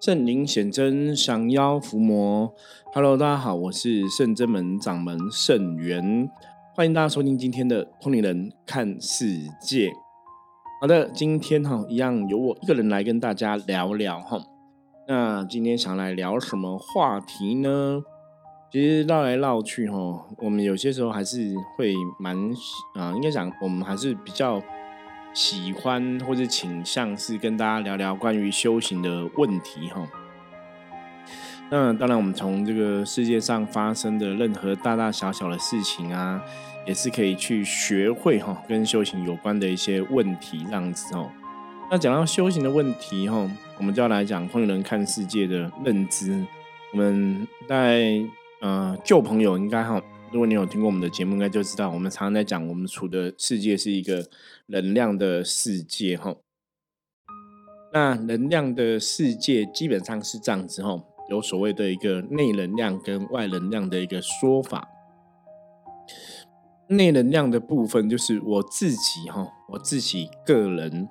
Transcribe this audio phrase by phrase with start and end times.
[0.00, 2.50] 圣灵显真，降妖伏魔。
[2.94, 6.26] Hello，大家好，我是圣真门掌门圣元，
[6.74, 9.26] 欢迎大家收听今天的通灵人看世
[9.60, 9.92] 界。
[10.80, 14.40] 好的，今天哈一样由我一个人来跟大家聊聊哈。
[15.06, 18.00] 那今天想来聊什么话题呢？
[18.72, 22.34] 其实绕来绕去哈，我们有些时候还是会蛮
[22.94, 24.62] 啊，应该讲我们还是比较。
[25.32, 30.06] 喜欢或者倾向是跟大家聊聊关于修行的问题哈。
[31.70, 36.42] 那当然，我们从这个世界上发生的任何大大小小的事情啊，
[36.84, 41.30] 也是可以去学会哈，跟修行有关的一些问题这样子哦。
[41.88, 46.44] 那讲到修行的问题哈，我们就要来讲空人看世界的认知。
[46.92, 48.20] 我们在
[48.60, 50.02] 呃旧朋友应该哈。
[50.32, 54.28] 如果你有听过我们的节目，应该就知道我们常常在讲，我们处的世界是一个
[54.66, 56.36] 能量的世界，哈。
[57.92, 64.88] 那能量的世界基本上是这样子，哈，有所谓的一个内能量跟外能量的一个说法。
[66.86, 71.08] 内能量的部分就是我自己，哈，我自己个人，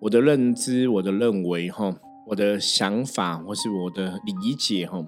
[0.00, 1.94] 我的认知，我的认为，哈，
[2.26, 5.02] 我的想法或是我的理解，哈。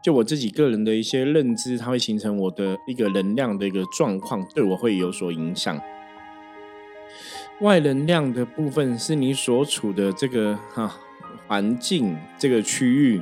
[0.00, 5.80] 就我自己个人的一些认知，它会形成我的一个能量的一个状况，对我会有所影响。
[7.60, 10.94] 外能量的部分是你所处的这个哈
[11.48, 13.20] 环境、这个区域、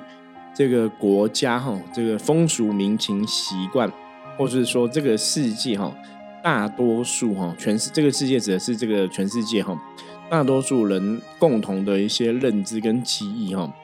[0.54, 3.90] 这个国家哈、这个风俗民情习惯，
[4.36, 5.96] 或是说这个世界哈，
[6.44, 9.80] 大多数哈，全是这个世界指的是这个全世界哈，
[10.28, 13.74] 大多数人共同的一些认知跟记忆哈。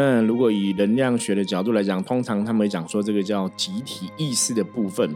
[0.00, 5.14] 那如果以能量学的角度来讲，通常他们会讲说这个叫集体意识的部分。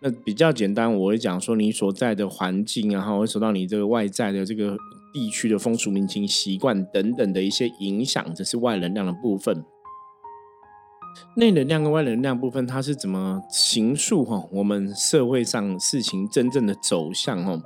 [0.00, 4.74] 那比较简单，我会讲说你所在的环境，然后会受到你这个外在的这个
[5.12, 9.62] 地区的风俗民情、习惯等等的一些影响，这是外能量的部分。
[11.36, 17.60] 内能量跟外能量部分，它是怎么形塑哈我们社会上事情真正的走向哈？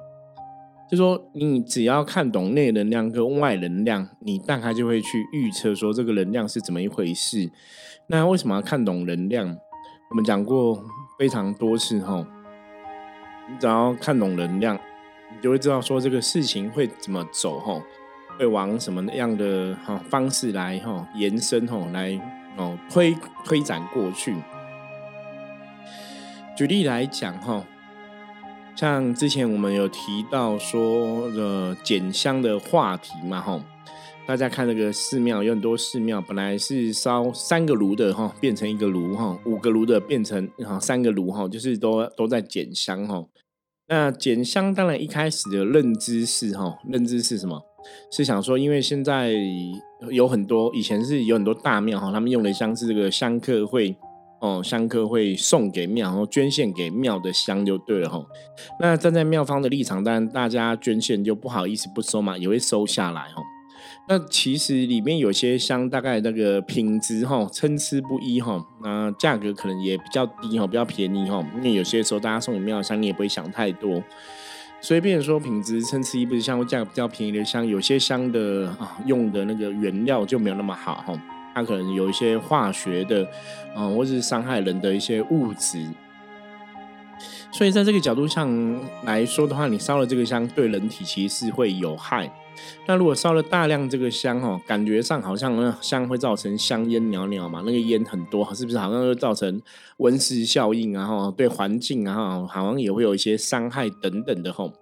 [0.93, 7.51] 就说你只要看懂内能量跟外能量，你大概就会去预测说这个能量是怎么一回事。
[8.09, 9.57] 那为什么要看懂能量？
[10.11, 10.85] 我们讲过
[11.19, 12.27] 非常多次哈。
[13.49, 14.79] 你只要看懂能量，
[15.31, 17.83] 你就会知道说这个事情会怎么走哈，
[18.39, 22.21] 会往什么样的哈方式来哈延伸哈来
[22.59, 23.17] 哦推
[23.47, 24.37] 推展过去。
[26.55, 27.65] 举例来讲哈。
[28.75, 33.63] 像之前我们有提到说呃捡香的话题嘛，哈，
[34.27, 43.25] 大家看那个寺庙，有很多寺庙本来是烧三个炉的哈，变成一个炉哈，五个炉的变成哈三个炉哈，就是都都在捡香哈。
[43.89, 47.63] 那捡香当然一开始的认知是哈，认知是什么？
[48.11, 49.33] 是想说，因为现在
[50.11, 53.95] 有很多以前是有很多大庙哈，他们用的香是这个香客会。
[54.43, 58.21] 哦，香客会送给庙，然后捐献给庙的香就对了哈。
[58.81, 63.41] 那站在庙方的立场，当然大家捐献就不好意思不收嘛，也会收下来哈。
[64.09, 71.41] 那其实里面有些香，大概那个品质哈参差不一哈，那价格可能也比较低哈，比较便宜哈。
[71.59, 74.03] 因为有些时候大家送给庙的香，你也不会想太多，
[74.81, 81.23] 所以变成说品质参差不一，像价格比较便宜的香，有些香的啊用的那个原料就没有那么好哈。
[81.55, 83.29] 它可能有一些化学的，
[83.77, 85.87] 嗯，或者是伤害人的一些物质，
[87.51, 92.33] 所以在这个角度上来说的话，你烧了这个香对人体其实是会有害。
[92.87, 99.61] 那如果烧了大量这个香哦，感觉上好像那香会造成香烟袅袅嘛，那个烟很多，是不是好像会造成
[99.97, 101.07] 温室效应啊？
[101.07, 104.73] 哈，对环境啊，好像也会有一些伤害等等的吼。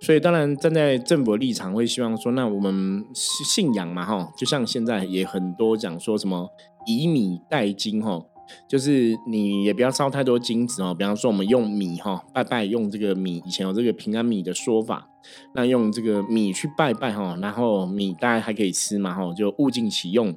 [0.00, 6.48] 所以当然站在政府的立场，会希望说，那我们信仰嘛，哈，就像现在也很多讲说什么
[6.86, 8.24] 以米代金，哈，
[8.68, 10.94] 就是你也不要烧太多金子哦。
[10.96, 15.08] 比方说我们用米哈拜拜，用这个米，以前有这个平安米的说法，
[15.54, 20.32] 那用这个米去拜拜哈，然后米大家还可以吃嘛，哈，就物尽其用，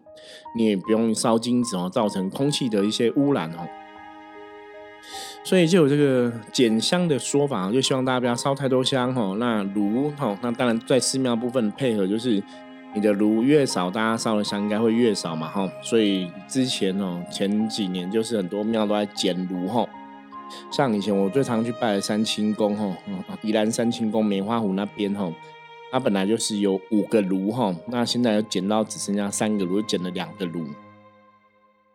[0.57, 3.67] 你也不用烧金子哦，造成空气的一些污染哦。
[5.43, 9.35] 所以就有这个减香的说法，就希望大家不要烧太多香哈。
[9.39, 12.41] 那炉哈，那当然在寺庙部分配合，就是
[12.93, 15.67] 你的炉越少，大家烧的香应该会越少嘛哈。
[15.81, 19.87] 所以之前哦，前几年就是很多庙都在减炉哈。
[20.71, 22.95] 像以前我最常去拜的三清宫哈，
[23.41, 25.31] 宜兰三清宫梅花湖那边哈，
[25.91, 30.67] 它本来就是有五个炉哈，那现在又减到只剩下三个炉，减了两个炉。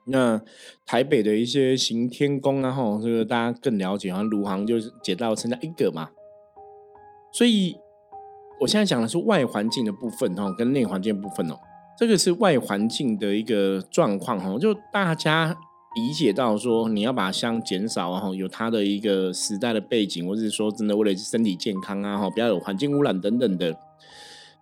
[0.06, 0.40] 那
[0.84, 6.10] 台北的一些行天宫啊，吼，这个大家更了解，好像卢航就是捡到剩下一个嘛。
[7.32, 7.76] 所以
[8.60, 11.58] 我现在讲的是外环境的部分，哈，跟内环境部分哦。
[11.98, 15.56] 这个是外环境的一个状况哈，就大家
[15.96, 23.76] 理解到说，你要把香减少哈，有它的一个时代的背景，或者是说真的为了身体健康啊哈，不要有环境污染等等的。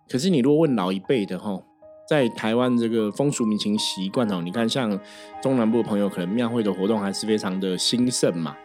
[0.09, 1.61] 可是你如果问老一辈的哈，
[2.05, 4.99] 在台湾这个风俗民情习惯哦，你看像
[5.41, 8.55] 中南部的朋友，可能庙会的活动还是非常的兴盛嘛。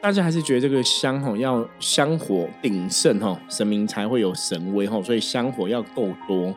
[0.00, 6.54] 大家还是觉得这个香吼要香火鼎盛吼，神明才会有神威吼，所以香火要够多。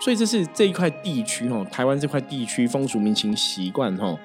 [0.00, 4.18] 所以这是这一块地区吼，台湾这块地区风俗民情习惯吼，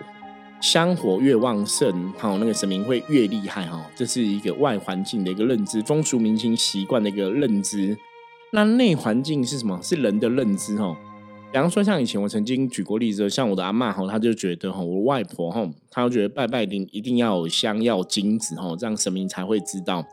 [0.62, 3.86] 香火越旺盛好，那个神明会越厉害哈。
[3.94, 7.98] 这是一个外环境的一个认知，风俗民情习惯的一个认知。
[8.52, 9.78] 那内环境是什么？
[9.84, 10.96] 是人的认知吼。
[11.56, 20.06] 比方说，像以前我曾经举过例子，像我的阿妈吼，她就觉得吼，我外婆吼，她就觉得拜拜一定一定要有香，要有金子吼，这样神明才会知道。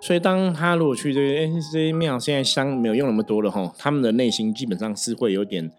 [0.00, 5.70] 所以，当他如果去这个这些庙，现在香没有用那么多了吼，他们的内心基本上是会有点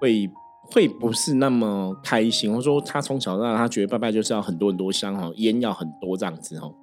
[0.00, 0.26] 会
[0.70, 6.74] 会不是那么开心，或者说他从小到大他觉得拜拜就是要很多很多香哈，烟要很多这样子吼。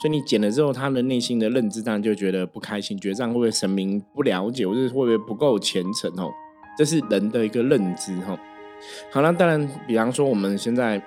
[0.00, 6.30] 所以你剪了之后，他的内心的认知当然就觉得不开心，觉得这样会不会神明不了解，或者会不会不够虔诚哦？
[6.78, 8.38] 这是人的一个认知哈。
[9.10, 11.02] 好了，当然，比方说我们现在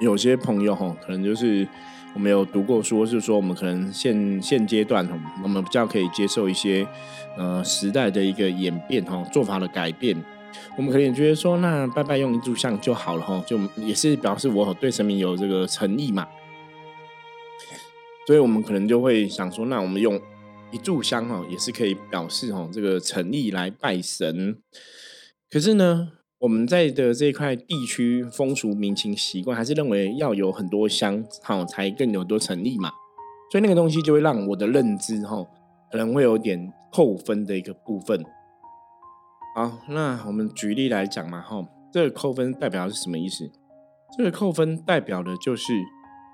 [0.00, 1.66] 有些朋友哈，可能就是
[2.12, 6.86] 我们有读过书，是说我们可能现现阶段哈，我们比较可以接受一些
[7.38, 10.14] 呃时代的一个演变哈，做法的改变，
[10.76, 16.28] 我们可能觉得说，那拜拜用一炷香就好了哈，就也是表示我对神明有这个诚意嘛。
[18.32, 20.18] 所以我们可能就会想说，那我们用
[20.70, 24.56] 一炷香哈，也是可以表示哈这个诚意来拜神。
[25.50, 32.90] 可是呢，我们在的这块地区风俗民情习惯，还是认为要有很多香哈，才更有多诚意嘛。
[33.50, 35.46] 所以那个东西就会让我的认知哈，
[35.90, 38.24] 可能会有点扣分的一个部分。
[39.54, 41.62] 好，那我们举例来讲嘛哈，
[41.92, 43.50] 这个扣分代表是什么意思？
[44.16, 45.74] 这个扣分代表的就是。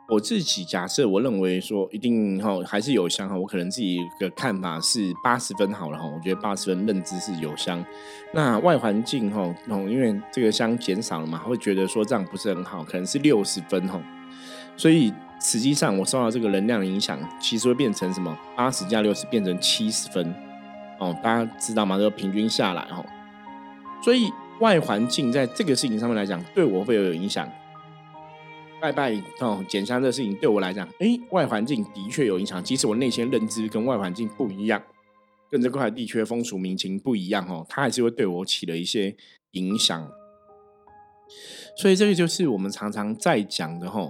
[0.08, 7.84] 我自己假设，我认为说一定哈还是有香哈，我可能自己的看法是八十分好了哈，我觉得八十分认知是有香。
[8.32, 14.00] 那外环境哈，哦因为这个香减少了嘛，会觉得说这样不是很好，可能是六十分哈。
[14.78, 15.12] 所以
[15.42, 18.34] 实际上我受到这个能量影响，其实会变成什么？
[18.56, 20.34] 八十加六十变成七十分
[20.98, 21.98] 哦，大家知道吗？
[21.98, 23.04] 这个平均下来哈。
[24.02, 27.46] 所以外环境在这个事情上面来讲，对我会有影响。
[28.80, 32.62] 拜拜哦，减伤这事情对我来讲，哎，外环境的确有影响。
[32.62, 34.80] 即使我内心认知跟外环境不一样，
[35.50, 39.16] 跟这块地区的风俗民情不一样哦，它还是会对我起了一些
[39.52, 40.08] 影响。
[41.76, 44.08] 所以这个就是我们常常在讲的哈，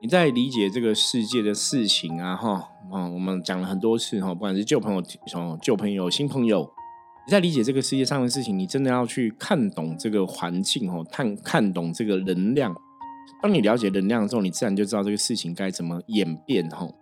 [0.00, 5.00] 你在理解这个世界的事情啊哈，啊，我们讲了很多次哈，不管是旧朋友、
[5.34, 6.70] 哦旧朋友、新朋友，
[7.26, 12.74] 你在理解这个世界上的事情，你真的要去看懂这个环境哦，看看懂这个能量。
[13.42, 16.94] 当你了解能量之后，你自然就知道这个事情该怎么演变吼。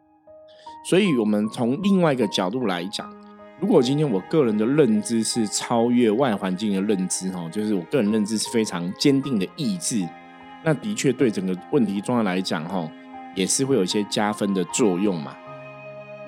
[0.86, 3.10] 所以，我们从另外一个角度来讲，
[3.58, 10.06] 如果今天我个人的认知是超越外环境的认知吼，就是我个人认知是非常坚定的意志，
[10.62, 12.90] 那的确对整个问题状态来讲吼，
[13.34, 15.34] 也是会有一些加分的作用嘛。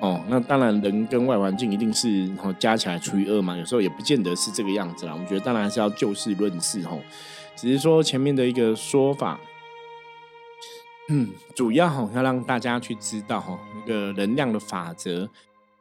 [0.01, 5.13] 哦，那当然人跟外环境一定是吼加起来除以二嘛，有时候也不见得是这个样子啦。
[5.13, 7.03] 我们觉得当然还是要就事论事吼，
[7.55, 9.39] 只是说前面的一个说法。
[11.09, 15.29] 嗯，主要哈要让大家去知道哈，那个能量的法则，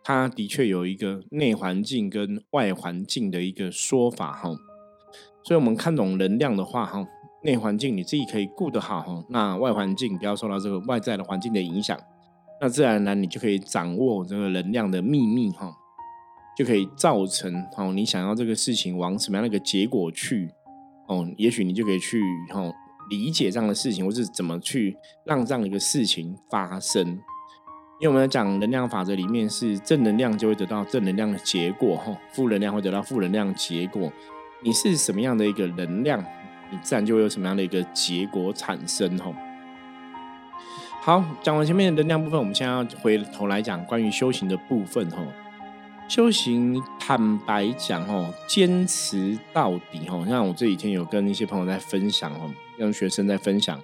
[0.03, 4.51] 它的确有一个内环境跟外环境的一个说法哈。
[5.43, 7.03] 所以，我们看懂能量的话哈，
[7.43, 11.99] 内环境你自己可以顾得好哈，那外环境不要受到这个外在的环境的影响，
[12.61, 15.73] 那自然呢，你就可以掌握这个能量的秘密哈，
[16.55, 20.51] 就可以造成哈，你想要这个事情往什么样的一个结果去
[21.07, 22.21] 哦，也许你就可以去
[22.53, 22.71] 哈。
[23.09, 27.19] 理解这样的事情，或是怎么去让这样一个事情发生？
[27.99, 34.11] 因为我们讲能量法则里面是正能量就会得到正能量的结果，哈，负能量会得到负能量结果。
[34.61, 36.23] 你是什么样的一个能量，
[36.69, 39.33] 你自然就会有什么样的一个结果产生，哈。
[41.01, 45.23] 好，讲完前面的能量部分，我们现在要回头来讲关于修行的部分，哈。
[46.07, 53.81] 修行，坦白讲，哦，坚持到底，哦，像我这几天有跟一些朋友在分享，哦，跟学生在分享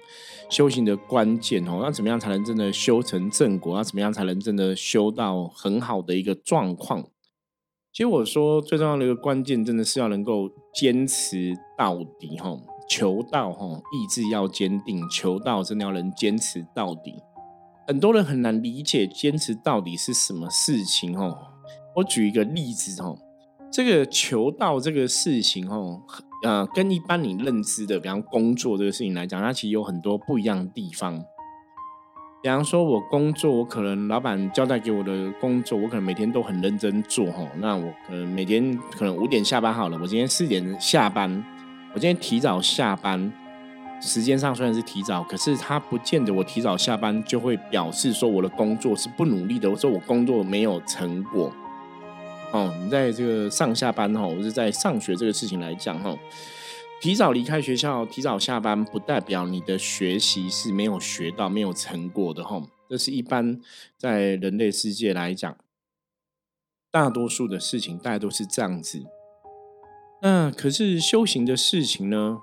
[0.48, 3.76] 修行的关键，哦，那怎么样才能真的修成正果？
[3.76, 7.02] 要怎么样才能真的修到很好的一个状况？
[7.92, 12.56] 其实我说最重要的一个关键，真的是要能够坚持到底，哈，
[12.88, 17.14] 求道，哈，意志要坚定，求道真的要能坚持到底。
[17.88, 21.48] 很多人很难理解坚持到底是什么事情，哦。
[21.94, 23.18] 我举一个例子哦，
[23.70, 26.00] 这个求道这个事情哦，
[26.42, 31.22] 呃，跟一般你认知的，比方工作这个事情来讲，它其实有很多不一样的地方。
[32.42, 37.46] 比方说，我工作，我可能老板交代给我的工作，我可能每天都很认真做哈。
[37.58, 41.44] 那我可能每天可能五点下班好了，我今天四点下班，
[41.94, 43.32] 我今天提早下班，
[44.00, 51.52] 时间上虽然是提早，可是他不见得我提早下班就会表示说我的工作是不努力的，我说我工作没有成果。
[52.52, 56.14] 哦，你在这个上下班哈，我是在上学这个事情来讲哈。
[57.00, 62.62] 提早离开学校，提早下班，不代表你的学习是没有学到、没有成果的哈。
[62.90, 63.58] 这是一般
[63.96, 65.56] 在人类世界来讲，
[66.90, 69.02] 大多数的事情大家都是这样子。
[70.20, 72.38] 那可是修行的事情呢？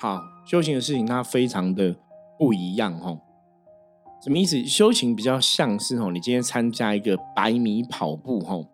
[0.00, 1.96] 好，修行的事情它非常的
[2.38, 3.18] 不一样哈。
[4.22, 4.64] 什么意思？
[4.64, 8.70] 修行比较像是吼，你今天参加一个百米跑步吼。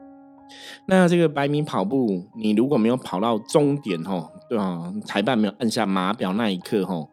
[0.87, 7.09] 那这个百米跑步，你如果没有跑到终点，吼，对啊，裁判没有按下码表那一刻，吼，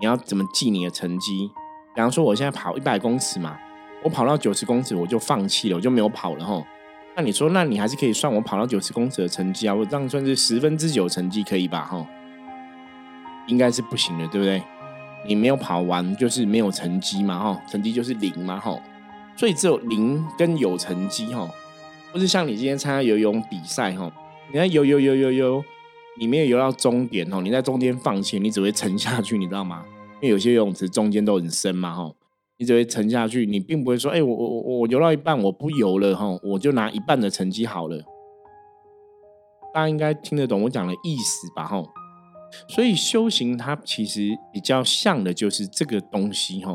[0.00, 1.48] 你要怎么记你的成绩？
[1.94, 3.56] 比方说，我现在跑一百公尺嘛，
[4.02, 6.64] 我跑到九十公尺我就放弃了，我就没有跑了，吼。
[7.14, 9.74] 那你说，那你还是可以算我跑到九十公尺的成绩啊？
[9.74, 11.84] 我这样算是十分之九成绩可以吧？
[11.84, 12.06] 吼，
[13.46, 14.62] 应该是不行的，对不对？
[15.26, 18.80] 你没有跑完就是没有成绩嘛，吼，成绩就是零嘛，吼。
[19.36, 21.50] 所以只有零跟有成绩，吼。
[22.12, 24.12] 不是像你今天参加游泳比赛哈，
[24.52, 25.64] 你在游游游游游，
[26.20, 29.84] 你没有游到终点哦，你在中间放弃，你只会沉下去，你知道吗？
[30.20, 32.12] 因为有些游泳池中间都很深嘛哈，
[32.58, 38.04] 你只会沉下去，你并不会说，哎，我我我我游到一半我不游了哈，我就拿一半的成绩好了。
[39.72, 41.82] 大家应该听得懂我讲的意思吧哈？
[42.68, 46.72] 所以修行它其实比较像的就是这个东西哈。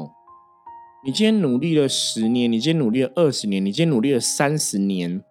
[1.07, 5.23] 你今天努力了十年，你今天努力了二十年，你今天努力了三十年。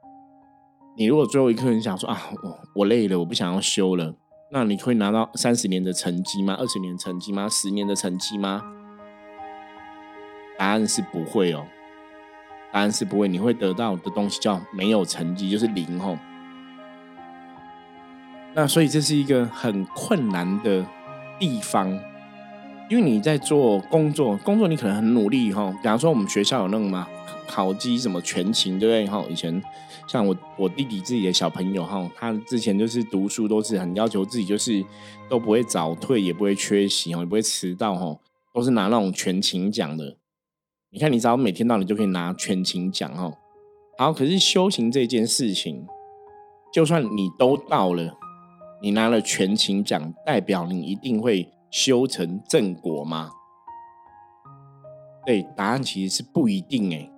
[0.96, 4.14] 你如果最后一刻你想说啊，我我累了，我不想要修了，
[4.50, 6.56] 那你会拿到三十年的成绩吗？
[6.58, 7.46] 二十年成绩吗？
[7.50, 8.62] 十年的成绩吗？
[10.56, 11.66] 答案是不会哦，
[12.72, 13.28] 答案是不会。
[13.28, 16.18] 你会得到的东西叫没有成绩，就是零哦。
[18.54, 20.86] 那所以这是一个很困难的
[21.38, 22.00] 地方。
[22.88, 25.70] 因为你在做工作，工作你可能很努力哈。
[25.82, 27.08] 比方说我们学校有那个嘛，
[27.48, 29.24] 考级什么全勤，对不对哈？
[29.28, 29.60] 以前
[30.06, 34.84] 像我我弟弟自己的小朋友哈，他之前就是读书都是很要求自己，就是
[35.28, 38.16] 都不会早退，也不会缺席哦，也不会迟到哈，
[38.54, 40.16] 都是拿那种全勤奖的。
[40.90, 43.32] 你看，你只要每天到，你就可以拿全勤奖哈。
[43.98, 45.84] 好，可是修行这件事情，
[46.72, 48.16] 就算你都到了，
[48.80, 51.48] 你拿了全勤奖，代表你一定会。
[51.70, 53.30] 修成正果吗？
[55.24, 57.10] 对，答案其实是不一定哎，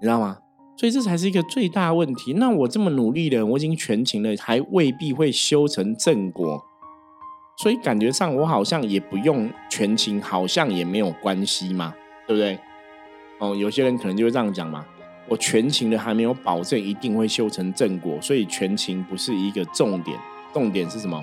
[0.00, 0.38] 你知道吗？
[0.76, 2.32] 所以这才是一个最大问题。
[2.32, 6.62] 那我这么努力了，我已经全勤了，还未必会修成正果。
[7.58, 11.94] 所以感觉上我好像也不用全勤，好像也没有关系嘛，
[12.26, 12.58] 对不对？
[13.38, 14.84] 哦，有些人可能就会这样讲嘛。
[15.28, 20.18] 我全勤了还没有保证一定会修成正果，所以全勤不是一个重点。
[20.52, 21.22] 重点是什么？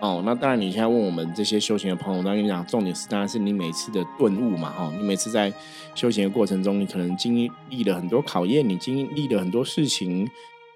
[0.00, 5.52] 哦，那当然，你现在问我们这些修行的朋友，那跟你讲，重点是当然是你每次的顿悟嘛，哈，你每次在
[5.94, 10.26] 修行的过程中，你可能经历了很多考验，你经历了很多事情，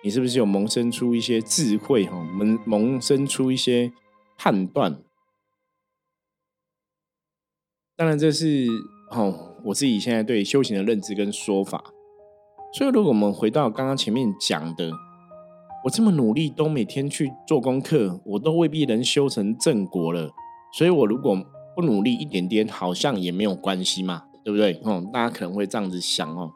[0.03, 3.91] 你是不是有萌生出一些智慧，哈，萌萌生出一些
[4.37, 4.99] 判断？
[7.97, 8.67] 当然，这是
[9.11, 11.83] 哦，我自己现在对修行的认知跟说法。
[12.75, 14.91] 所以，如果我们回到刚刚前面讲的。
[15.85, 20.31] 我这么努力，都每天去做功课，我都未必能修成正果了。
[20.73, 21.37] 所以，我如果
[21.77, 24.81] 不努力一点点，好像也没有关系嘛，对不对？
[24.83, 26.51] 哦，大家可能会这样子想哦。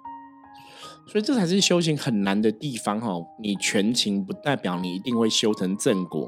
[1.07, 3.27] 所以，这才是修行很难的地方哦。
[3.43, 6.27] 你全勤不代表你一定会修成正果，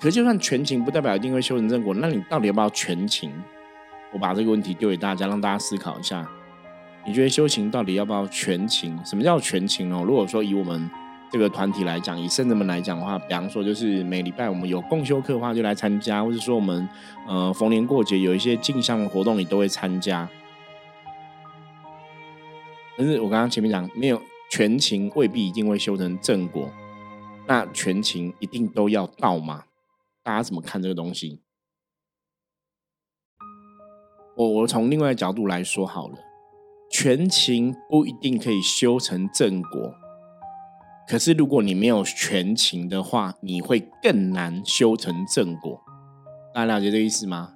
[0.00, 3.30] 可就算全勤不代表一定会修成正果，那你到底要不要全勤？
[4.14, 6.26] 我把这个问题丢给大家，让大家思考一下。
[7.06, 8.98] 你觉得修行到底要不要全勤？
[9.04, 10.02] 什么叫全勤哦？
[10.02, 10.90] 如果说以我们
[11.34, 16.88] 这个团体来讲，以圣人们来讲的话，比方说，就是每礼拜我们有共修课的话，就来参加；或者说，我们
[17.26, 20.30] 呃逢年过节有一些镜像活动，你都会参加。
[22.96, 26.70] 但是我刚刚前面讲，没有全勤未必一定会修成正果，
[27.48, 29.64] 那全勤一定都要到吗？
[30.22, 31.40] 大家怎么看这个东西？
[34.36, 36.14] 我我从另外角度来说好了，
[36.88, 39.96] 全勤不一定可以修成正果。
[41.06, 45.80] 可是，如果你没有全勤的话，你会更难修成正果。
[46.54, 47.52] 大家了解这个意思吗？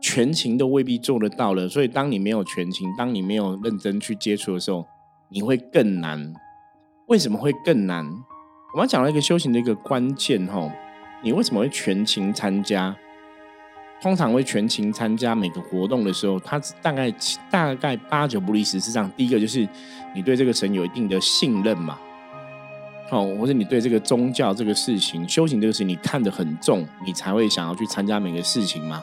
[0.00, 4.86] 全勤都未必做得到了，所以当你没有全勤，当你没有认真去接触的时候，
[5.28, 6.32] 你会更难。
[7.08, 8.06] 为什么会更难？
[8.74, 10.72] 我们讲了一个修行的一个关键哈，
[11.22, 12.96] 你为什么会全情参加？
[14.00, 17.12] 通常会全情参加每个活动的时候，它大概
[17.50, 19.10] 大概八九不离十是这样。
[19.16, 19.66] 第一个就是
[20.14, 21.98] 你对这个神有一定的信任嘛，
[23.10, 29.02] 哦，或者你对这个宗教这个事情、修行这个事情你看得很重，你才会想要去参加每个事情嘛。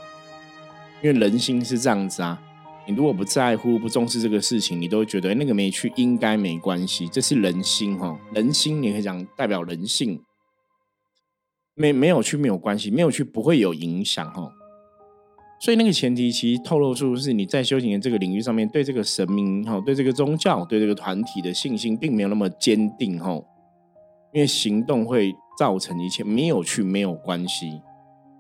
[1.02, 2.42] 因为人心是这样子啊，
[2.88, 8.20] 你如果不在乎、不重视这个事情，你都会觉得那个没去应该没关系，这是人心哈。
[8.34, 10.20] 人心你可以讲代表人性，
[11.76, 14.52] 没没有去没有关系，没有去不会有影响哈。
[15.62, 23.42] 所以那个前提其实透露出是你在修行的这个领域上面对这个神明哈，对这个宗教、对这个团体的信心并没有那么坚定哈，
[24.34, 27.82] 因为行动会造成一切，没有去没有关系。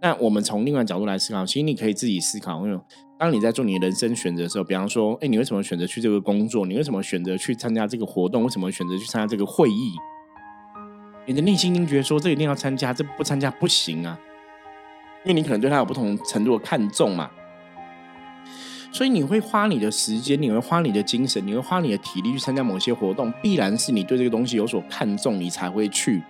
[0.01, 2.79] 那我们从另外角度来思考，其实你可以自己思考，因为
[3.17, 6.65] 当你在做你人生选择的时候，比方说，哎，你为什么选择去这个工作？
[6.65, 8.43] 你为什么选择去参加这个活动？
[8.43, 9.93] 为什么选择去参加这个会议？
[11.25, 14.19] 你的内心觉得说，这一定要参加，这不参加不行啊。
[15.23, 17.31] 因为你可能对他有不同程度的看重嘛，
[18.93, 26.21] 所以你会花你的时间，你会花你的精神，你会花你的体力去参加某些活动，必然是你对这个东西有所看重，你才会去，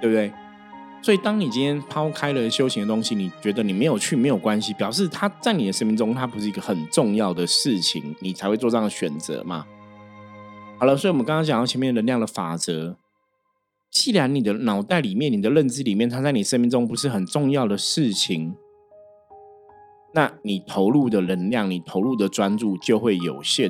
[0.00, 0.32] 对不对？
[1.02, 9.66] 所以当你今天抛开了修行的东西，你觉得你没有去没有关系，表示它在你的生命中它不是一个很重要的事情，你才会做这样的选择嘛。
[10.78, 12.96] 好了，所以我们刚刚讲到前面能量的法则。
[13.90, 18.54] 既然你的脑袋里面、你的认知里面，它在你生命中不是很重要的事情，
[20.16, 23.68] 那你投入的能量、你投入的专注就会有限，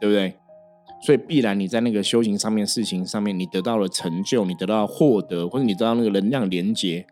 [0.00, 0.36] 对不对？
[1.02, 7.04] 所以必然你在那个修行上面、事情上面，你得到了成就，你得到获得，或者你得到那个能量连接，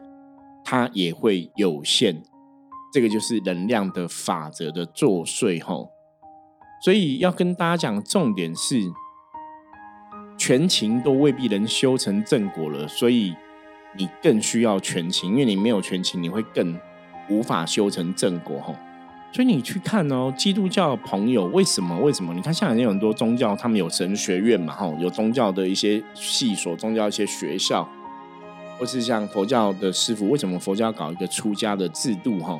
[0.64, 2.22] 它也会有限。
[2.92, 5.90] 这个就是能量的法则的作祟，吼。
[6.84, 8.80] 所以要跟大家讲，重点是。
[10.40, 13.34] 全情都未必能修成正果了，所以
[13.98, 16.78] 你更需要全情，因为你没有全情，你会更
[17.28, 18.74] 无法修成正果哈。
[19.30, 21.98] 所以你去看哦，基督教朋友为什么？
[21.98, 22.32] 为什么？
[22.32, 27.86] 你看，像有很多宗教，他们有神学院嘛，哈，有宗教的一些系所、宗教一些学校，
[28.78, 32.38] 或是像佛教的师傅，为什么佛教要搞一个出家的制度？
[32.40, 32.58] 哈，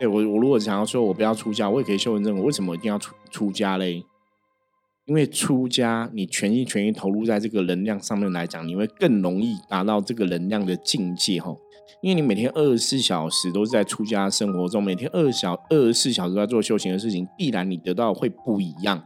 [0.00, 4.04] 哎，我我如果想要说我不要出家，我也可以修成正果，为什么一定要出出家嘞？
[5.06, 11.52] 因为出家，你全心全意投入在这个能量上面来讲，你会更容易达到这个能量的境界哈。
[12.00, 19.04] 因为你每天二十四小时都是在出家生活中，每天二小二十四小时在做修行的事情，必然你得到会不一样。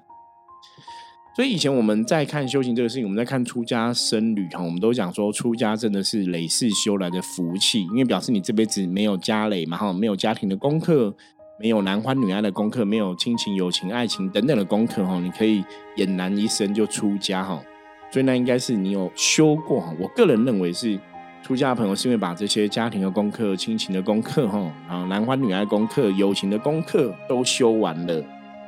[1.34, 11.16] 所以以前我们在看修行这个事情，我们在看出家僧侣哈，我们都讲说出家真的是累世修来的福气，因为表示你这辈子没有家累嘛哈，没有家庭的功课。
[11.58, 15.64] 没有男欢女爱的功课，没有亲情、友情、爱情等等的功课哈，你可以
[15.96, 17.62] 俨然一生就出家哈，
[18.10, 19.94] 所以那应该是你有修过哈。
[19.98, 20.98] 我个人认为是
[21.42, 28.20] 出家的朋友是因为把这些家庭的功课、亲情的功课哈，然后男欢女爱功课、友情的功课都修完了，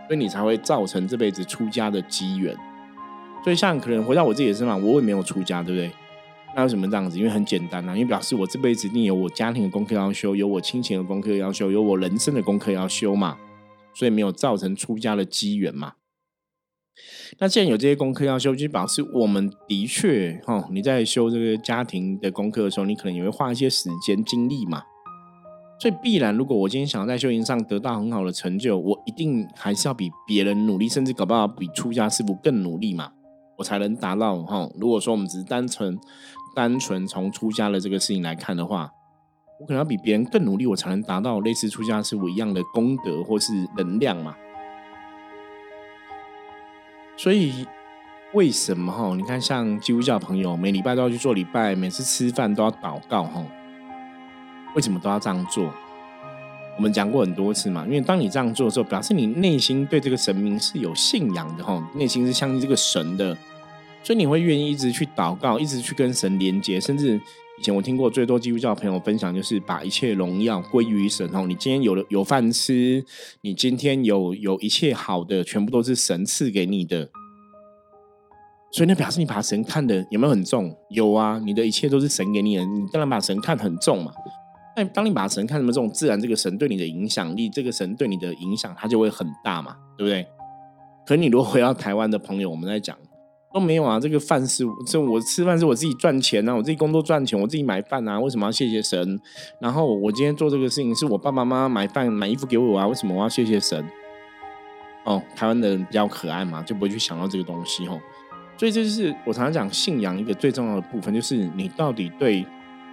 [0.06, 2.56] 所以你才会造成这辈子出家的机缘。
[3.44, 5.90] 所以像可能回到我自己的身上，我也没有出家，对不对？
[6.56, 7.16] 那为什么这样子？
[7.18, 13.36] 因为很简单啊，因为表示我这辈子一定有我家庭的功课要修，有我亲情的功课要修，有我人生的功课要修嘛，
[13.94, 15.92] 所以没有造成出家的机缘嘛。
[17.38, 24.82] 那既然有这些功课要修，就表示我们的确哈，你在修这个家庭的功课的时候，你可能也会花一些时间精力嘛。
[25.80, 33.12] 所以必然，如果我今天想要在修行上得到很好的成就，我一定还是要比别人努力，甚至搞不好比出家师傅更努力嘛。
[33.58, 34.66] 我才能达到哈。
[34.80, 35.98] 如果说我们只是单纯、
[36.54, 38.90] 单纯从出家的这个事情来看的话，
[39.60, 44.34] 我可能要比别人更努力，我才能达到类似出家师傅一样的功德或是能量嘛。
[47.16, 47.66] 所以
[48.32, 49.14] 为什么哈？
[49.16, 53.44] 你看，像基督教朋友每礼拜都要去做礼拜，每次吃饭都要祷告哈。
[54.76, 55.72] 为什么都要这样做？
[56.78, 63.36] 我们讲过很多次嘛，因为当你这样做的时候，表示你内心对这个神明是有信仰的哈，内心是相信这个神的。
[64.04, 67.20] 所以你会愿意一直去祷告，一直去跟神连接，甚至
[67.58, 71.44] 以前我听过最多基督教朋友分享，就是把一切荣耀归于神哦。
[71.48, 73.04] 你今天有了有饭吃，
[73.40, 77.10] 你今天有有一切好的，全部都是神赐给你的。
[78.70, 80.72] 所以那表示你把神看的有没有很重？
[80.90, 84.12] 有啊，你的一切都是神给你的，你当然把神看很重嘛。
[84.78, 90.26] 那当你把神看什么重，自然这个神对你的影响力，这个神对你的影响，它就会很大嘛，对不对？
[91.04, 92.96] 可你如果回到台湾的朋友，我们在讲。
[93.50, 93.98] 都没有啊！
[93.98, 99.18] 这个饭是这我吃饭是我自己赚钱啊，我自己工作赚钱，我自己买饭啊，为什么要谢谢神？
[99.58, 103.82] 然后我今天做这个事情是我爸爸妈妈买饭买衣服给我啊，为什么我要谢谢神？
[105.04, 107.98] 哦，台湾的人比较可爱嘛，就不会去想到这个东西哦。
[108.58, 112.44] 所以这就是我常常讲信仰一个最重要的部分，就是你到底对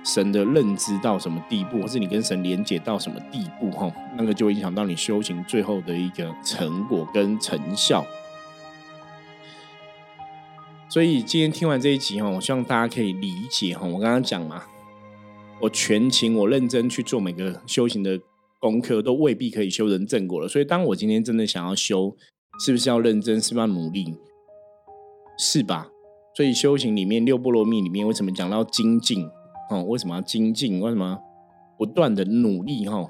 [0.06, 8.06] 神的认知到什么地步，或是你跟神连接到什么地步哈，那个就会影响到你修行最后的一个成果跟成效。
[10.88, 14.64] 所以今天听完这一集哈，我希望大家可以理解哈，我刚刚讲嘛，
[15.60, 18.20] 我全情我认真去做每个修行的
[18.60, 20.48] 功课，都未必可以修成正果了。
[20.48, 22.16] 所以当我今天真的想要修，
[22.64, 24.16] 是不是要认真，是不是要努力？
[25.38, 25.90] 是吧？
[26.36, 29.28] 所以修行里面六波罗蜜里面为什么讲到精进？
[29.70, 30.80] 哦，为什么要精进？
[30.80, 31.20] 为什么
[31.78, 32.88] 不断的努力？
[32.88, 33.08] 哈，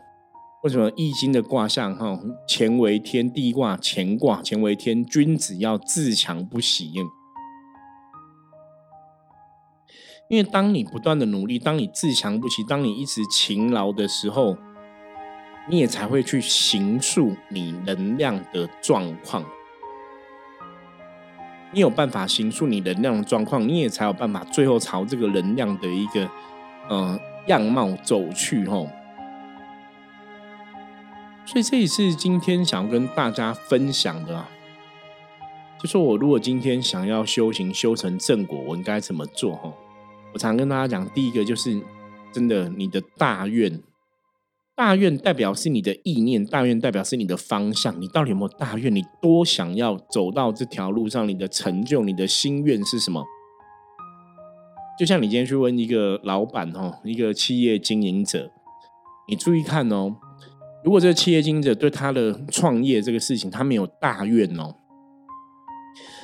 [0.64, 1.96] 为什么易经的卦象？
[1.96, 6.92] 哈，乾为天，地卦乾卦，乾为天，君子要自强不息。
[10.28, 14.58] 因为当你不断的努力，当你自强不息，当你一直勤劳的时候，
[15.70, 19.46] 你也才会去形塑你能量的状况。
[21.76, 26.28] 你有办法形塑你能量的状况，你也才有办法最后朝这个能量的一个
[26.88, 28.90] 呃样貌走去吼。
[31.46, 34.50] 所以这也是今天想要跟大家分享的，啊
[35.78, 39.74] 就说我如果今天想要修行修成正果，我应该怎么做吼？
[40.32, 41.78] 我常跟大家讲，第一个就是
[42.32, 43.82] 真的你的大愿。
[44.76, 48.00] 大愿代表是你的意念，大愿代表是你的方向。
[48.02, 48.94] 你到底有没有大愿？
[48.94, 51.26] 你多想要走到这条路上？
[51.26, 53.24] 你的成就，你的心愿是什么？
[55.00, 58.52] 就像你今天去问一个老板哦，一个企业经营者，
[59.30, 60.14] 你注意看哦，
[60.84, 64.76] 如果这个企业经营者对他的创业这个事情，他没有大愿哦，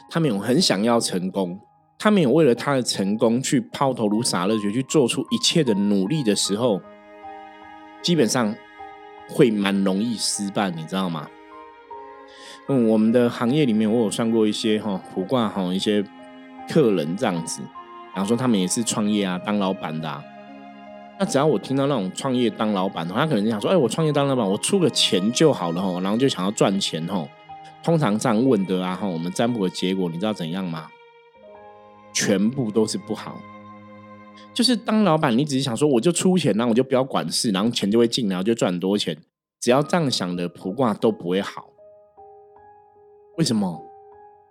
[0.09, 1.57] 他没有很想要成功，
[1.97, 6.81] 他没有为了他的成功去抛头颅洒热血，去做出一切的努力的时候。
[8.01, 8.55] 基本上
[9.29, 11.27] 会蛮容易失败，你知道吗？
[12.67, 16.03] 嗯，我们的行业里面，我有算过一些哈卜卦哈一些
[16.69, 17.61] 客人这样子，
[18.13, 20.09] 然后说他们也是创业啊，当老板的。
[20.09, 20.23] 啊
[21.19, 27.23] 那只要我听到那种创业当老板的，他可能就想说：“哎，我创业当老板，我出个钱就好了哈。”然后就想要赚钱哈。
[27.83, 30.87] 通常这样问的啊哈，我们占卜的结果你知道怎样吗？
[32.11, 33.39] 全部都是不好。
[34.53, 39.17] 就是当老板，你只是想说，我就出钱，然后我就不要管事，然后钱就会进，来，我就赚很多钱。
[39.59, 41.67] 只要这样想的卜卦都不会好。
[43.37, 43.81] 为什么？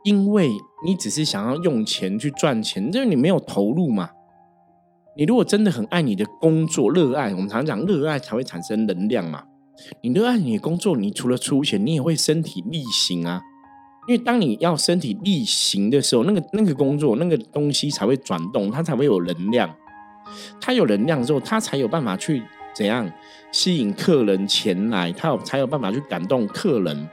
[0.05, 0.49] 因为
[0.87, 4.11] 你只是想要用钱去赚钱，就是你没有投入嘛。
[5.17, 9.43] 你如果真的很爱你的工作，热爱，我们常讲热爱才会产生能量嘛。
[10.03, 13.43] 你热爱你的工作，你除了出钱，你也会身体力行啊。
[14.11, 19.73] 因为当你要身体力行的时候，那个那个工作那个东西才会转动，它才会有能量。
[20.61, 22.43] 它有能量之后，他才有办法去
[22.75, 23.09] 怎样
[23.53, 27.09] 吸引客人前来，他有才有办法去感动客人，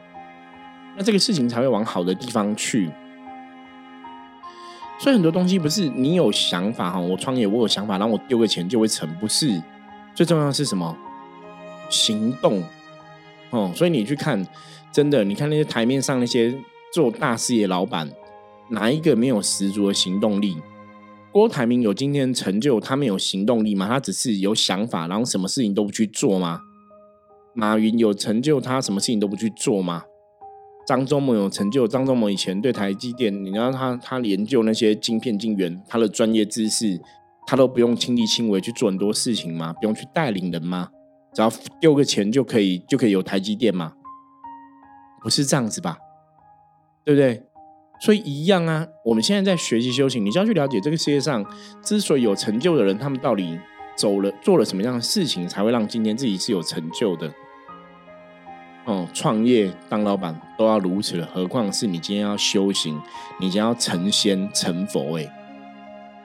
[0.96, 2.90] 那这个事情才会往好的地方去。
[4.98, 9.62] 所以很多东西不是你有想法哈，我创业我有想法，然后我丢个钱就会成，不是
[10.16, 10.98] 最重要是什么？
[11.92, 12.64] 行动
[13.52, 13.72] 哦。
[13.76, 14.44] 所以你去看，
[14.92, 16.56] 真的，你看那些台面上那些
[16.94, 18.10] 做大事业老板，
[18.70, 20.58] 哪一个没有十足的行动力？
[21.32, 23.88] 郭台铭有今天成就，他没有行动力吗？
[23.88, 26.62] 他只是有想法，然后什么事情都不去做吗？
[27.54, 30.04] 马云有成就，他什么事情都不去做吗？
[30.88, 37.00] 张忠谋有成就，张忠谋以前对台积电，你知道他他研究那些晶片晶圆，他的专业知识，
[37.46, 39.74] 他都不用亲力亲为去做很多事情吗？
[39.74, 40.90] 不用去带领人吗？
[41.34, 43.94] 只要丢个钱就可以就可以有台积电吗？
[45.22, 45.98] 不是这样子吧？
[47.08, 47.42] 对不对？
[48.02, 51.42] 所以一样啊，我们现在在学习修行，你就要去了解这个世界上
[51.82, 53.58] 之所以有成就的人，他们到底
[53.96, 57.32] 走了做了什么样的事情，才会让今天自己是有成就的。
[58.84, 63.02] 哦，创业当老板都要如此，何况是你今天要修行，
[63.40, 65.18] 你今天要成仙成佛？
[65.18, 65.26] 哎，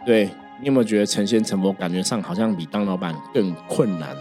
[0.05, 4.17] 对你有没有觉得成仙成佛感觉上好像比当老板更困难？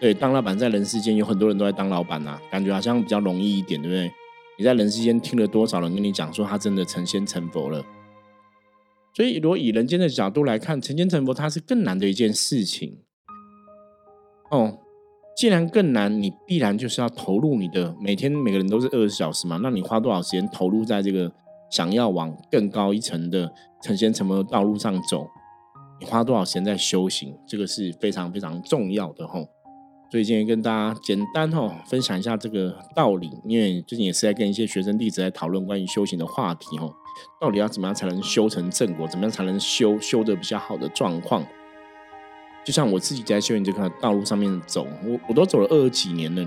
[0.00, 4.10] 对，当老板在人世间有很多人都在当老板呐，感觉好像比较容易一点，对不对？
[4.58, 7.84] 你在人世间听了多少人跟你讲说他真的成仙成佛了？
[9.14, 12.98] 所以，如果以人间的角度来看，成仙成佛它是更难的一件事情。
[14.50, 14.78] 哦，
[15.36, 21.30] 既然更难，你必然就是要投入你的每天每个人都是二十四小时嘛，那你花多少时间投入在这个
[21.70, 25.28] 想要往更高一层的成仙成佛的道路上走？
[26.00, 27.36] 你花多少时间在修行？
[27.46, 29.46] 这个是非常非常重要的吼。
[30.12, 36.86] 所以今天跟大家简单哈分享一下这个道理，因为最近也是在跟一些学生弟子在讨论关于修行的话题哈，
[37.40, 41.42] 到底要怎么样才能修成正果，怎么样才能修修的比较好的状况？
[42.62, 46.46] 就像我自己在修行这个道路上面走，我我都走了二十几年了，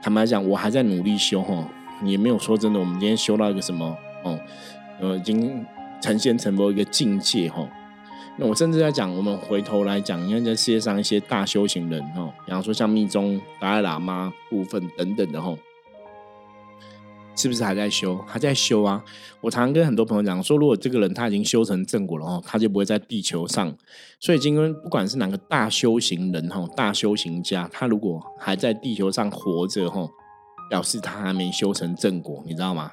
[0.00, 1.68] 坦白讲，我还在努力修哈，
[2.04, 4.38] 也没有说真的，我们今天修到一个什么哦，
[5.00, 5.66] 呃，已经
[6.00, 7.68] 成仙成佛一个境界哈。
[8.38, 15.56] 那我甚至在讲，我们回头来讲，你看在世界上一些大修行人哈，比方说像密宗达赖喇嘛部分等等的哈。
[17.38, 18.16] 是不是还在修？
[18.26, 19.04] 还在修啊！
[19.42, 23.70] 我常常跟很多朋友讲说，如果这个人他已经修成正果了哦，他就不会在地球上。
[24.18, 30.08] 所以今天不管是哪个大修行人哈，大修行家，他如果还在地球上活着哈，
[30.70, 32.90] 表示他还没修成正果，你知道吗？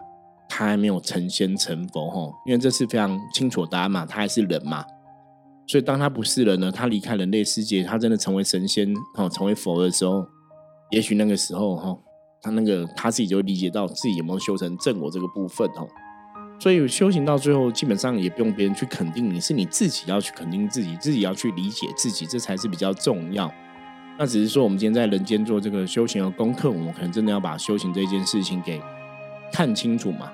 [0.50, 4.84] 他还没有成仙成佛哈，因为这是非常清楚答案嘛，他还是人嘛。
[5.68, 10.26] 所以当他不是人呢，他离开人类世界，他真的成为神仙哦，成为佛的时候，
[10.92, 11.98] 也许那个时候哈。
[12.46, 15.88] 他那个他自己就会理解到自己有没有修成正果这个部分哦，
[16.60, 23.50] 所以修行到最后基本上也不用别人去肯定你，是你自己要去肯定自己，自己要去理解自己，这才是比较重要。
[24.20, 28.82] 那只是说我们今天在人间做这个修行的功课，我们可能真的要把修行这件事情给
[29.50, 30.30] 看清楚嘛。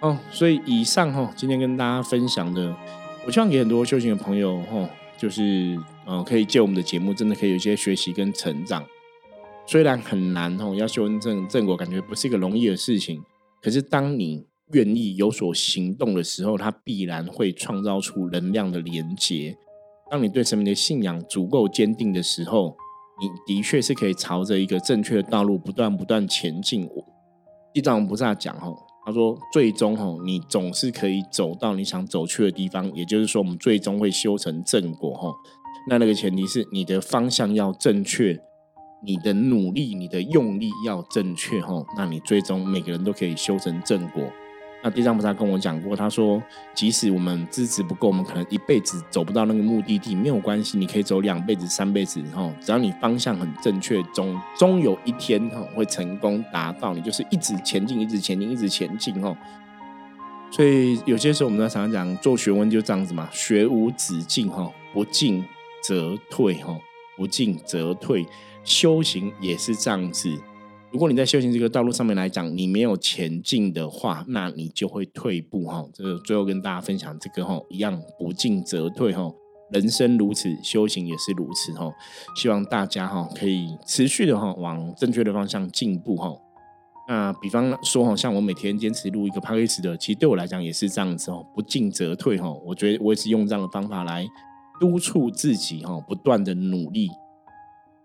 [0.00, 2.74] 哦，所以以上哈，今天跟大家分享的，
[3.24, 8.84] 我希望给很多修行的朋友哈，就是呃，可以借我们的节目，真的可以有一些学习跟成长。
[9.64, 13.22] 虽然很难哦，要修正正果，感觉不是一个容易的事情。
[13.62, 19.56] 可是当你愿意有所行动的时候，它必然会创造出能量的连接。
[20.10, 22.76] 当你对神明的信仰足够坚定的时候，
[23.20, 26.88] 你的确是可以朝着一个正确的道路不断不断前进。
[27.72, 32.92] 地藏王菩萨讲吼，他说最终吼，你总是可以走到你想走去的地方。
[32.94, 35.34] 也就是说，我们最终会修成正果吼。
[35.88, 38.40] 那那个前提是你的方向要正确。
[39.04, 44.22] 你的努力，你的用力要正确哈，那你最终每个人都可以修成正果。
[44.84, 46.42] 那地藏菩萨跟我讲过，他说，
[46.74, 56.92] 即使我们资质不够，我们可能一辈子走不到那个目的地，没有关系，你可以走两辈子、三辈子哈，只要你方向很正确，终终有一天哈会成功达到。
[56.94, 59.36] 你就是一直前进，一直前进，一直前进哈。
[60.50, 65.44] 所以有些时候我们常常讲，做学问就这样子嘛，学无止境哈，不进
[65.82, 66.76] 则退哈，
[67.16, 68.26] 不进则退。
[68.64, 70.38] 修行也是这样子，
[70.92, 75.82] 如果你在修行这个道路上面来讲，你没有前进的话，那你就会退步哈。
[75.94, 79.32] 这个最后跟大家分享这个哈，一样不进则退哈。
[79.72, 81.90] 人生如此，修行也是如此哈。
[82.36, 86.30] 希望大家哈可以持续的哈往正确的方向进步哈。
[87.08, 92.52] 那比方说哈，像我每天坚持录一个 p o d c 的，其实对我来讲也是这样子哦，不进则退哈。
[92.66, 94.26] 我觉得我也是用这样的方法来
[94.78, 97.08] 督促自己哈，不断的努力。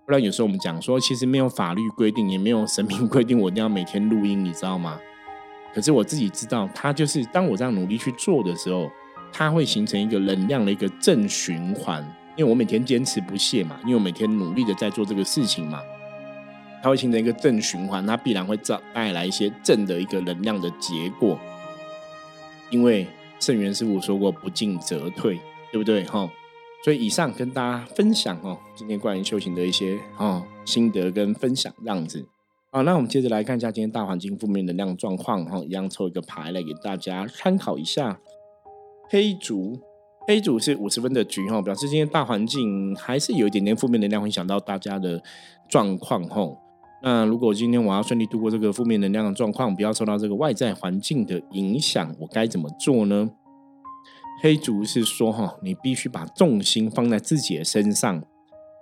[0.08, 4.98] 不然有时候我们讲说，其实没有法律规定，也没有神明规定，我一定要每天录音，你知道吗？
[5.74, 8.90] 可是我自己知道，它就是当我这样努力去做的时候，
[9.34, 12.02] 它会形成一个能量的一个正循环。
[12.38, 15.82] 因为我每天坚持不懈嘛，因为我每天努力的在做这个事情嘛，
[16.82, 21.38] 它会形成一个正循环，它必然会造带来一些正的一个能量的结果。
[22.70, 23.06] 因为
[23.42, 25.38] 圣元师傅说过，不进则退，
[25.70, 26.06] 对不对？
[26.06, 26.30] 哈。
[26.88, 32.26] 所以以上跟大家分享哦，今天关于修行的一些哦心得跟分享这样子。
[32.72, 38.18] 好，那我们接着来看一下今天大环境负面能量状况哈，一样抽一个牌来给大家参考一下。
[39.10, 39.78] 黑竹，
[40.28, 45.22] 黑竹是五十分的局哈，表示今天大环境还是有一点点负面能量，会影响到大家的
[45.68, 46.50] 状况哈。
[47.04, 53.30] 那如果今天我要顺利度过这个负面能量的状况，不要受到这个外在环境的影响，我该怎么做呢？
[54.42, 58.24] 黑竹是说哈，你必须把重心放在自己的身上，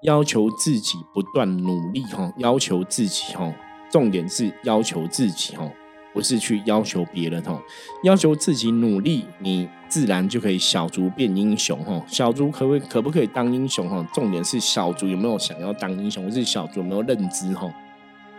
[0.03, 3.53] 要求自己不断努力哈，要求自己哈，
[3.89, 5.71] 重点是要求自己哈，
[6.13, 7.61] 不是去要求别人哈，
[8.03, 12.03] 要求自己努力，你自然就可以小卒变英雄哈。
[12.05, 14.05] 小卒可不可不可以当英雄哈？
[14.13, 17.73] 重点是小卒有没有想要当英雄，或是小卒有没有认知哈？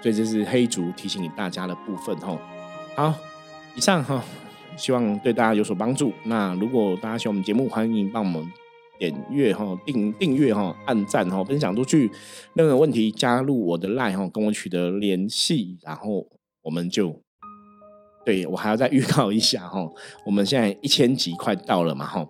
[0.02, 2.38] 所以这是黑竹提醒给大家的部分哈。
[2.94, 3.14] 好，
[3.74, 4.22] 以上哈。
[4.76, 6.12] 希望对大家有所帮助。
[6.24, 8.46] 那如果大家喜欢我们节目，欢迎帮我们
[8.98, 12.10] 点阅哈、订订阅哈、按赞哈、分享出去。
[12.54, 16.26] 任何问题加入我的 line 哈，跟我取得联系，然后
[16.62, 17.20] 我们就
[18.24, 19.88] 对我还要再预告一下哈。
[20.24, 22.26] 我们现在一千集快到了嘛哈，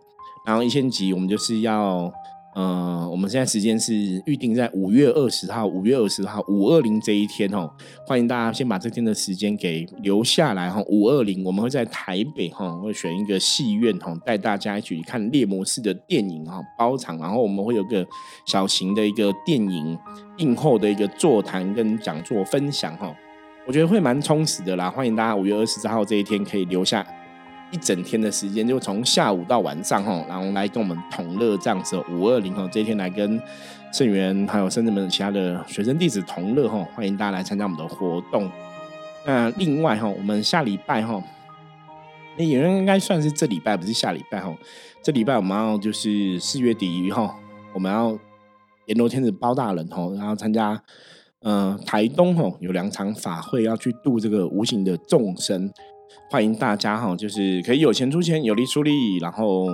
[0.47, 2.13] 然后一千集我们就是要。
[2.59, 3.93] 嗯，我们现在时间是
[4.25, 7.71] 预定在五月二十号，五月二十号五二零这一天哦，
[8.07, 10.83] 欢迎大家先把这天的时间给留下来哈。
[10.89, 18.07] 五二零我们会在台北哈，会选一个戏院哈，带大家一起去看猎魔式的电影哈，包场，然后我们会有个
[18.47, 19.99] 小型的一个电影
[20.39, 23.15] 映后的一个座谈跟讲座分享哈，
[23.67, 24.89] 我觉得会蛮充实的啦。
[24.89, 27.07] 欢迎大家五月二十号这一天可以留下。
[27.71, 33.41] 一整天的时间，就从下午到晚上哈，然后来跟我们同乐这样子五二零哈，这一天来跟
[33.93, 38.51] 圣元还有深圳门其他的学生弟子同乐哈，欢迎大家来参加我们的活动。
[39.25, 41.23] 那另外哈，我们下礼拜哈，
[42.39, 44.55] 那有人应该算是这礼拜，不是下礼拜哈。
[45.03, 47.35] 这礼拜我们要就是四月底哈，
[47.75, 48.17] 我们要
[48.87, 50.81] 阎罗天子包大人哈，然后参加
[51.41, 55.73] 呃台东哈有两场法会要去度这个无形的众生，
[56.31, 59.69] 欢迎大家哈，就是可以有钱出钱，有力出力，然后。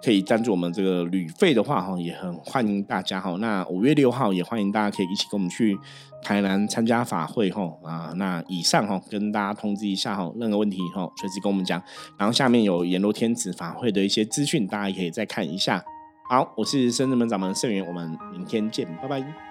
[0.00, 3.36] 可以赞助我们这个旅费的话，哈，也很欢迎大家哈。
[3.40, 5.76] 那五月六号也欢迎大家可以一起跟我们去
[6.22, 8.12] 台南参加法会哈啊。
[8.14, 11.82] 那以上哈跟大家通知一下哈，任何问题哈随时跟我们讲。
[12.16, 15.84] 然后下面有阎罗天子法会的一些资讯，大家也可以再看一下。
[16.30, 19.47] 好，我是深圳门掌门盛元，我们明天见，拜拜。